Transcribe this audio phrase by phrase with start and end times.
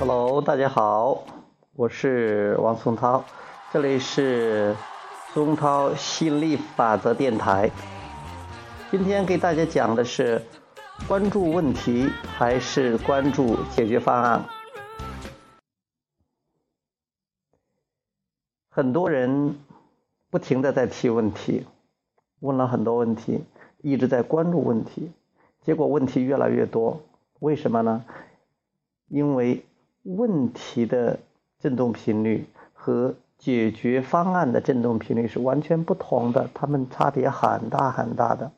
[0.00, 1.24] Hello，大家好，
[1.74, 3.22] 我是王松涛，
[3.70, 4.74] 这里是
[5.34, 7.70] 松涛吸引力法则电台。
[8.90, 10.40] 今天给大家讲的是
[11.06, 14.42] 关注问题还是关注解决方案。
[18.70, 19.58] 很多人
[20.30, 21.66] 不停的在提问题，
[22.38, 23.44] 问了很多问题，
[23.82, 25.12] 一直在关注问题，
[25.62, 27.02] 结果问题越来越多。
[27.40, 28.02] 为什么呢？
[29.08, 29.62] 因为
[30.16, 31.18] 问题的
[31.60, 38.50] 振动频率和解决方案的振动频率是完全不同的，它们差别很大很大的。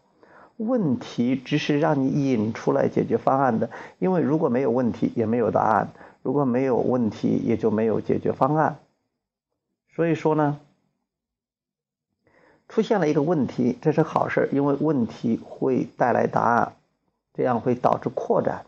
[0.56, 5.88] 问题只是让你引出来解决方案的，因为如果没有问题，也没有答案；
[6.23, 8.78] 如果没有问题，也就没有解决方案。
[9.95, 10.59] 所以说呢，
[12.69, 16.73] 出现了一个问题，这是好事，因为问题会带来答案，
[17.34, 18.64] 这样会导致扩展。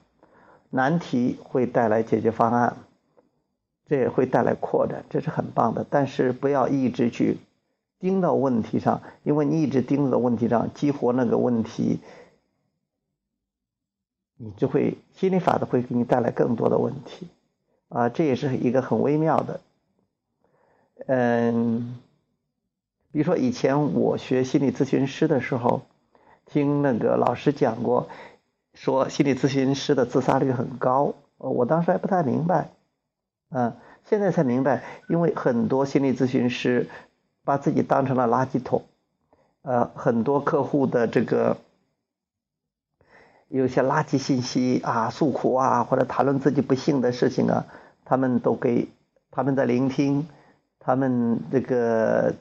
[0.75, 2.77] 难题会带来解决方案，
[3.87, 5.87] 这也会带来扩展，这是很棒的。
[5.89, 7.39] 但是不要一直去
[8.01, 12.01] 盯到问题上，因为你一直盯着问题上，激活那个问题，
[14.37, 17.29] 你就会心理法则会给你带来更多的问题
[17.89, 19.61] 啊，这也是一个很微妙的。
[21.07, 22.01] 嗯，
[23.13, 25.83] 比如说以前我学心理咨询师的时候，
[26.47, 28.09] 听那个老师讲过。
[28.75, 32.71] 说心理咨询师的自杀率很高，呃我当时还不太明白，
[33.51, 36.89] 嗯，现在才明白，因为很多心理咨询师
[37.45, 38.83] 把自己当成了垃圾桶，
[39.63, 41.57] 呃，很多客户的这个
[43.49, 47.67] 有些垃圾信息啊、诉苦啊，或者谈论自己不幸的事情啊，
[48.05, 48.89] 他们都给
[49.31, 50.27] 他们在聆听，
[50.81, 52.35] 他们这个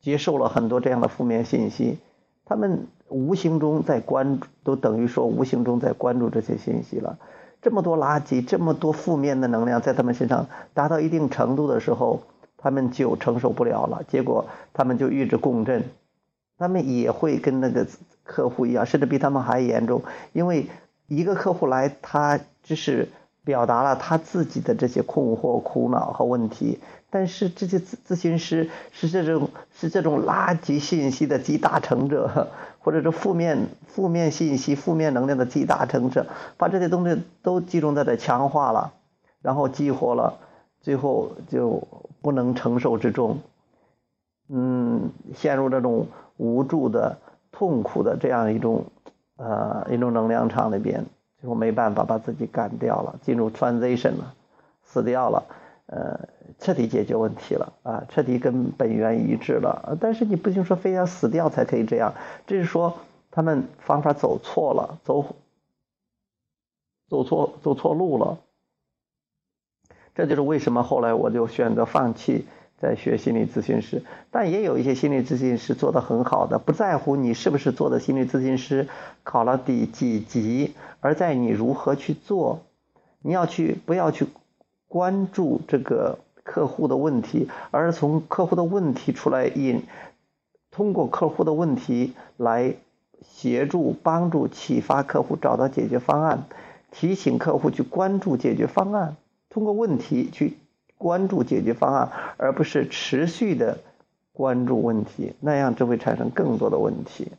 [0.00, 1.98] 接受了很多这样的负面信息。
[2.44, 7.18] 他们无形中在关注，都等于说无形中在关注这些信息了。
[7.62, 12.22] 这么多垃圾，这么多负面的能量在他们身上达到一定程度的时候，
[12.56, 14.02] 他们就承受不了了。
[14.08, 15.84] 结果他们就与之共振，
[16.58, 17.86] 他们也会跟那个
[18.24, 20.02] 客户一样，甚至比他们还严重。
[20.32, 20.66] 因为
[21.06, 23.08] 一个客户来，他只是。
[23.46, 26.80] 表达了他自己的这些困惑、苦恼和问题，
[27.10, 32.48] 但是这些咨咨询师是这种是这种垃圾信息的集大成者，
[32.80, 36.26] 或者是负面负面信息、负面能量的集大成者，
[36.56, 38.94] 把这些东西都集中在这强化了，
[39.40, 40.38] 然后激活了，
[40.80, 41.86] 最后就
[42.20, 43.38] 不能承受之重，
[44.48, 47.18] 嗯，陷入这种无助的、
[47.52, 48.86] 痛苦的这样一种
[49.36, 51.06] 呃一种能量场里边。
[51.40, 54.34] 最后没办法把自己干掉了，进入 transition 了，
[54.84, 55.44] 死掉了，
[55.86, 59.96] 呃，彻底解决问题了啊，彻底跟本源一致了。
[60.00, 62.14] 但是你不行说非要死掉才可以这样，
[62.46, 62.98] 这是说
[63.30, 65.36] 他们方法走错了，走
[67.08, 68.38] 走错走错路了。
[70.14, 72.46] 这就是为什么后来我就选择放弃。
[72.78, 78.86] 在学心理咨询师，但也有一些心理咨询师做得很好的，不在乎你是不是做的心理咨询师，
[79.22, 82.60] 考了第几级，而在你如何去做，
[83.22, 84.26] 你要去不要去
[84.88, 89.82] 关注这个客户的问题，而从客户的问题出来引，
[90.70, 92.74] 通过客户的问题来
[93.22, 96.44] 协助、帮助、启发客户找到解决方案，
[96.90, 99.16] 提醒客户去关注解决方案，
[99.48, 100.58] 通过问题去。
[101.06, 103.78] 关注解决方案，而不是持续的
[104.32, 107.30] 关注问题，那样只会产生更多的问题。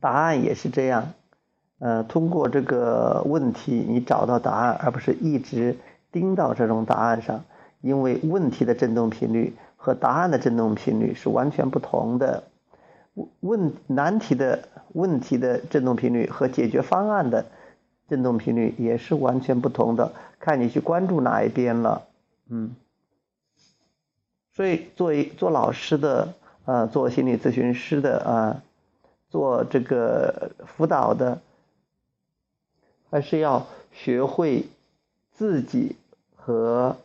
[0.00, 1.12] 答案也是这样，
[1.78, 5.76] 呃，通过这个问题你找到答案，而不是一直
[6.10, 7.44] 盯到这种答案上，
[7.80, 12.42] 因为问题的振动频率和答案的振动频率是完全不同的。
[13.38, 17.46] 问难题的问题的振动频率和解决方案的。
[18.08, 22.06] 振动频率也是完全不同的，看你去关注哪一边了，
[22.48, 22.76] 嗯。
[24.52, 28.62] 所以，作为做老师的，呃，做心理咨询师的，啊，
[29.28, 31.40] 做这个辅导的，
[33.10, 34.66] 还是要学会
[35.32, 35.96] 自己
[36.36, 36.96] 和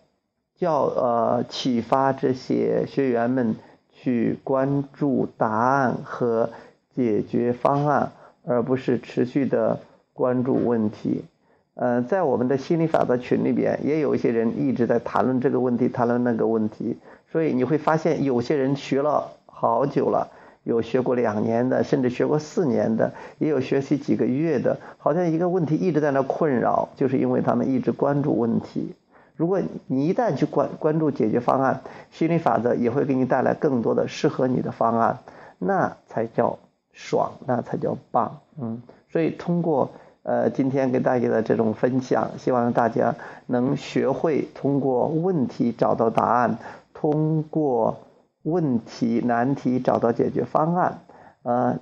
[0.55, 3.55] 教呃启发这些学员们
[3.91, 6.51] 去关注答案和
[6.95, 8.13] 解决方案，
[8.45, 9.79] 而不是持续的。
[10.21, 11.25] 关注问题，
[11.73, 16.95] 呃，在我们的心理法则群里边，也有一些人一直在谈论这个问题，谈论那个问题。
[17.31, 20.29] 所以你会发现，有些人学了好久了，
[20.61, 24.77] 有学过两年的，甚至学过四年的，也有学习几个月的。
[24.99, 28.93] 好像一个问题一直在那困扰，就是因为他们一直关注问题。
[29.35, 31.81] 如果你一旦去关关注解决方案，
[32.11, 35.17] 心理法则也会给你带来更多的适合你的方案，
[35.57, 36.59] 那才叫
[36.93, 38.83] 爽，那才叫棒，嗯。
[39.11, 39.91] 所以通过
[40.23, 43.15] 呃，今天给大家的这种分享，希望大家
[43.47, 46.57] 能学会通过问题找到答案，
[46.93, 47.97] 通过
[48.43, 50.99] 问题难题找到解决方案，
[51.43, 51.79] 呃，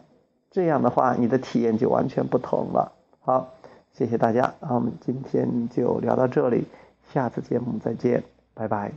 [0.51, 2.93] 这样的话你的体验就完全不同了。
[3.19, 3.49] 好，
[3.93, 6.65] 谢谢大家，那我们今天就聊到这里，
[7.13, 8.93] 下次节目再见，拜拜。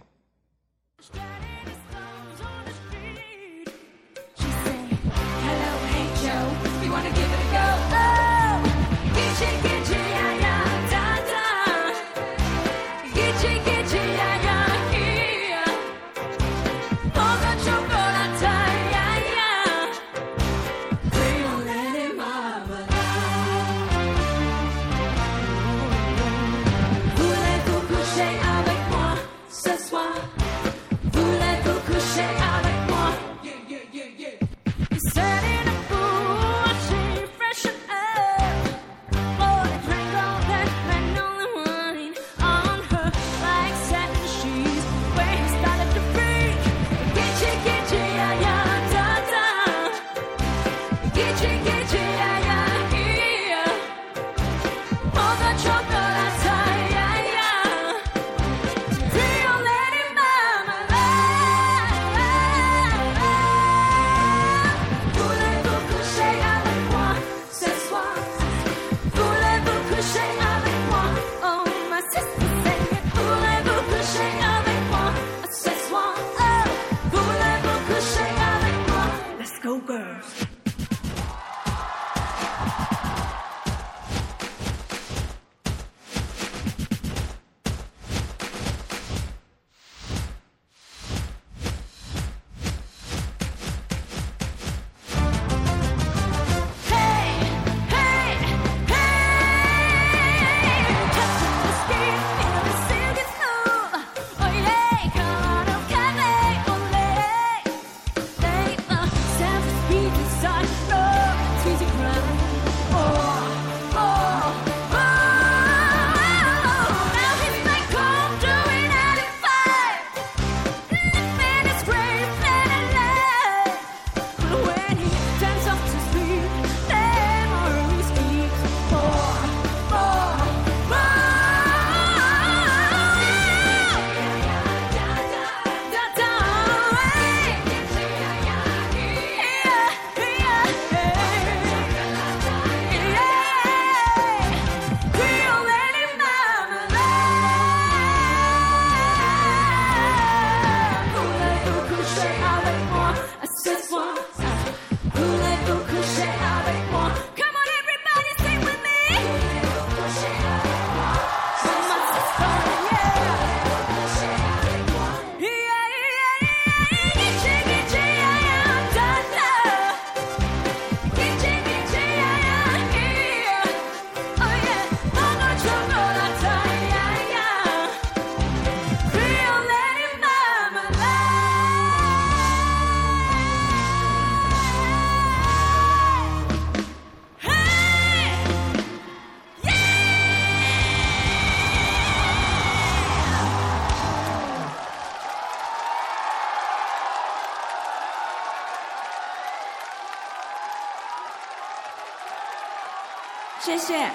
[203.82, 204.08] 谢谢，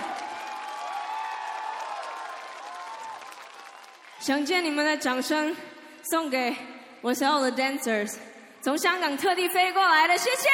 [4.20, 5.54] 想借你们的掌声，
[6.04, 6.56] 送给
[7.02, 8.16] 我所有的 dancers，
[8.62, 10.48] 从香港特地飞过来的，谢谢。